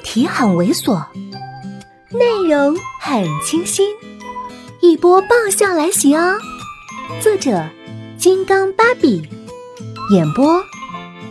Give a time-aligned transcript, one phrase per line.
[0.00, 1.04] 题很猥琐，
[2.10, 3.94] 内容很清新，
[4.80, 6.38] 一波爆笑来袭哦！
[7.20, 7.68] 作者：
[8.18, 9.28] 金刚芭比，
[10.12, 10.62] 演播：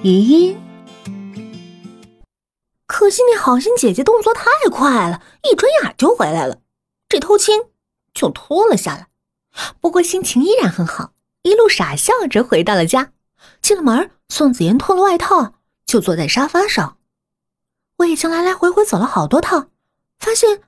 [0.03, 0.57] 余音。
[2.85, 6.59] 可惜那好心姐姐动作太快了，一转眼就回来了，
[7.07, 7.61] 这偷亲
[8.13, 9.07] 就拖了下来。
[9.81, 11.11] 不过心情依然很好，
[11.43, 13.11] 一路傻笑着回到了家。
[13.61, 15.55] 进了门，宋子妍脱了外套，
[15.85, 16.97] 就坐在沙发上。
[17.99, 19.69] 我已经来来回回走了好多趟，
[20.19, 20.61] 发现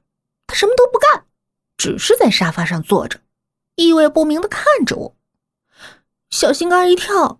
[0.47, 1.25] 他什么都不干，
[1.77, 3.19] 只是在沙发上坐着，
[3.75, 5.15] 意味不明的看着我。
[6.29, 7.39] 小心肝一跳，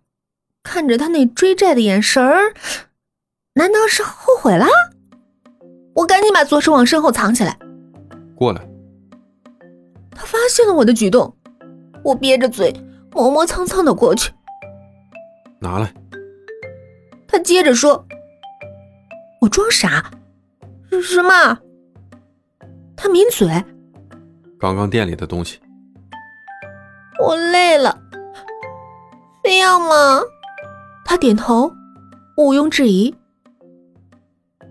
[0.63, 2.54] 看着他那追债的眼神儿，
[3.55, 4.66] 难道是后悔了？
[5.96, 7.58] 我赶紧把左手往身后藏起来。
[8.35, 8.66] 过来。
[10.12, 11.35] 他发现了我的举动，
[12.04, 12.73] 我憋着嘴，
[13.12, 14.32] 磨磨蹭蹭的过去。
[15.60, 15.94] 拿来。
[17.27, 18.05] 他接着说。
[19.41, 20.05] 我装傻，
[21.02, 21.58] 什么？
[22.95, 23.48] 他抿嘴。
[24.60, 25.60] 刚刚店里的东西。
[27.20, 27.99] 我累了，
[29.43, 30.21] 非要吗？
[31.04, 31.71] 他点头，
[32.38, 33.13] 毋庸置疑。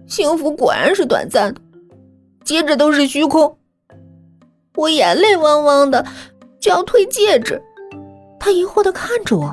[0.06, 1.61] 幸福果然是短暂的，
[2.44, 3.59] 接着都是虚空。
[4.77, 6.06] 我眼泪汪汪的，
[6.61, 7.61] 就要退戒指。
[8.39, 9.53] 他疑惑的看着我。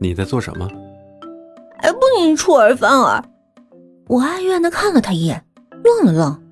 [0.00, 0.66] 你在做什么？
[1.78, 3.22] 还不你出尔反尔？
[4.08, 5.44] 我哀怨的看了他一眼，
[5.82, 6.42] 愣了愣，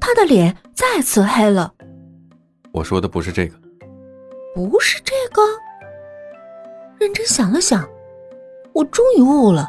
[0.00, 1.74] 他的脸再次黑了。
[2.72, 3.56] 我说的不是这个，
[4.54, 5.42] 不是这个。
[6.98, 7.86] 认真想了想，
[8.72, 9.66] 我终于悟了。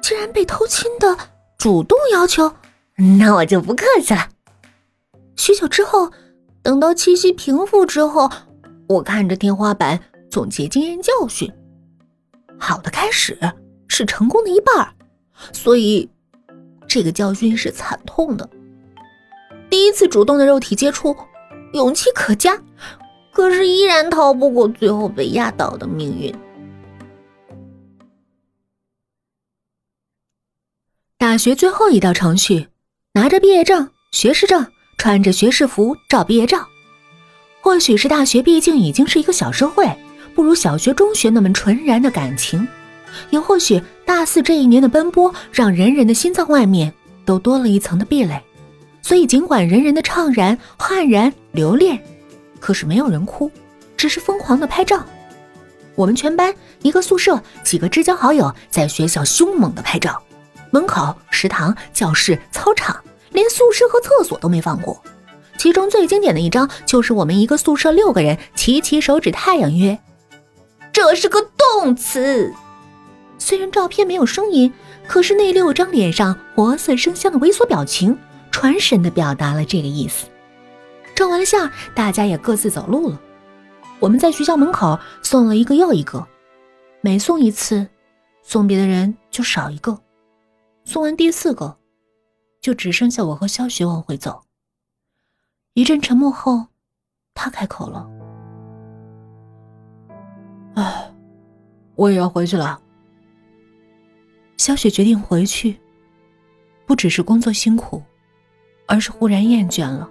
[0.00, 1.16] 既然被偷亲的
[1.56, 2.52] 主动要求，
[3.18, 4.28] 那我就不客气了。
[5.36, 6.12] 许久之后，
[6.62, 8.30] 等到气息平复之后，
[8.88, 9.98] 我看着天花板
[10.30, 11.50] 总结经验教训。
[12.58, 13.38] 好的开始
[13.88, 14.94] 是成功的一半，
[15.52, 16.08] 所以。
[16.94, 18.48] 这个教训是惨痛的。
[19.68, 21.16] 第一次主动的肉体接触，
[21.72, 22.56] 勇气可嘉，
[23.32, 26.32] 可是依然逃不过最后被压倒的命运。
[31.18, 32.68] 大学最后一道程序，
[33.14, 34.64] 拿着毕业证、学士证，
[34.96, 36.64] 穿着学士服照毕业照。
[37.60, 39.84] 或许是大学毕竟已经是一个小社会，
[40.32, 42.64] 不如小学、中学那么纯然的感情。
[43.30, 46.92] 也或许大四这一年的奔波，让人人的心脏外面
[47.24, 48.40] 都多了一层的壁垒，
[49.02, 52.02] 所以尽管人人的怅然、汗然、留恋，
[52.60, 53.50] 可是没有人哭，
[53.96, 55.04] 只是疯狂的拍照。
[55.94, 56.52] 我们全班
[56.82, 60.20] 一个宿舍几个至交好友在学校凶猛的拍照，
[60.70, 62.96] 门口、食堂、教室、操场，
[63.30, 65.00] 连宿舍和厕所都没放过。
[65.56, 69.96] 其中最经典的一张，就是我们一个宿舍六个人齐齐手指太阳，曰
[70.92, 72.52] ：“这是个动词。”
[73.44, 74.72] 虽然照片没有声音，
[75.06, 78.18] 可是那六张脸上活色生香的猥琐表情，
[78.50, 80.26] 传神的表达了这个意思。
[81.14, 83.20] 照完了相，大家也各自走路了。
[84.00, 86.26] 我们在学校门口送了一个又一个，
[87.02, 87.86] 每送一次，
[88.42, 90.00] 送别的人就少一个。
[90.86, 91.76] 送完第四个，
[92.62, 94.40] 就只剩下我和肖雪往回走。
[95.74, 96.68] 一阵沉默后，
[97.34, 98.08] 他开口了
[100.76, 101.12] ：“唉，
[101.94, 102.80] 我也要回去了。”
[104.56, 105.76] 小雪决定回去，
[106.86, 108.02] 不只是工作辛苦，
[108.86, 110.08] 而是忽然厌倦了。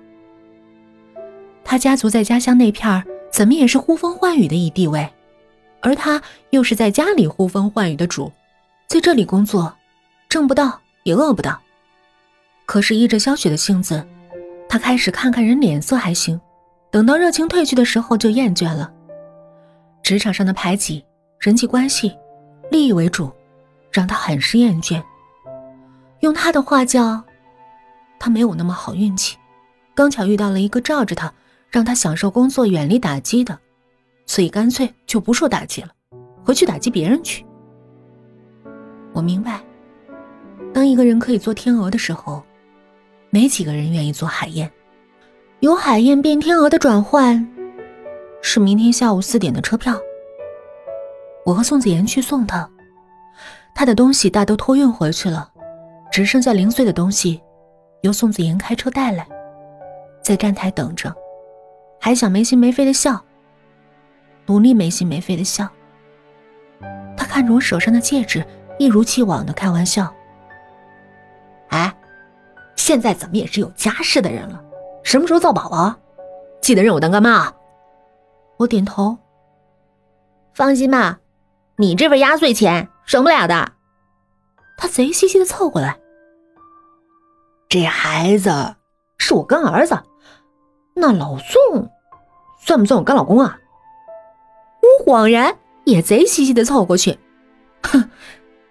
[1.63, 5.09] 他家族在家乡那片儿怎么也是呼风唤雨的一地位，
[5.81, 6.21] 而他
[6.51, 8.31] 又是在家里呼风唤雨的主，
[8.87, 9.73] 在这里工作，
[10.29, 11.59] 挣不到也饿不到。
[12.65, 14.05] 可是依着萧雪的性子，
[14.69, 16.39] 他开始看看人脸色还行，
[16.91, 18.91] 等到热情褪去的时候就厌倦了。
[20.03, 21.03] 职场上的排挤、
[21.39, 22.15] 人际关系、
[22.69, 23.31] 利益为主。
[23.93, 25.01] 让他很是厌倦。
[26.21, 27.23] 用他的话叫，
[28.19, 29.37] 他没有那么好运气，
[29.93, 31.31] 刚巧遇到了一个罩着他，
[31.69, 33.59] 让他享受工作、远离打击的，
[34.25, 35.89] 所以干脆就不受打击了，
[36.43, 37.45] 回去打击别人去。
[39.13, 39.61] 我明白，
[40.73, 42.41] 当一个人可以做天鹅的时候，
[43.29, 44.72] 没几个人愿意做海燕。
[45.59, 47.47] 由海燕变天鹅的转换，
[48.41, 49.97] 是明天下午四点的车票。
[51.46, 52.69] 我和宋子妍去送他。
[53.75, 55.49] 他的东西大都托运回去了，
[56.11, 57.41] 只剩下零碎的东西，
[58.02, 59.28] 由宋子妍开车带来，
[60.22, 61.14] 在站台等着，
[61.99, 63.22] 还想没心没肺的笑，
[64.46, 65.67] 努力没心没肺的笑。
[67.17, 68.46] 他看着我手上的戒指，
[68.78, 70.14] 一如既往的开玩笑
[71.70, 71.93] ：“哎，
[72.75, 74.64] 现在怎么也是有家室的人了，
[75.03, 75.96] 什么时候造宝宝？
[76.61, 77.53] 记得认我当干妈啊。”
[78.58, 79.17] 我点头。
[80.53, 81.20] 放心吧，
[81.78, 82.87] 你这份压岁钱。
[83.05, 83.72] 省不了的，
[84.78, 86.00] 他贼兮兮的凑过来。
[87.70, 88.76] 这孩子
[89.17, 90.00] 是我干儿子，
[90.94, 91.91] 那老宋
[92.59, 93.59] 算不算我干老公啊？
[94.82, 97.17] 我恍然也贼兮兮的凑过去，
[97.84, 98.09] 哼，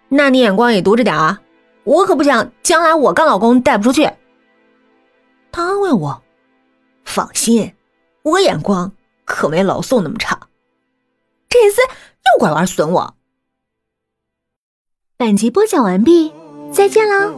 [0.08, 1.40] 那你眼光也毒着点啊！
[1.84, 4.08] 我可不想将来我干老公带不出去。
[5.50, 6.22] 他安慰我
[7.04, 7.74] ：“放心，
[8.22, 8.92] 我眼光
[9.24, 10.38] 可没老宋那么差。”
[11.50, 13.14] 这厮又拐弯损我。
[15.16, 16.32] 本集播讲完毕，
[16.72, 17.32] 再见啦！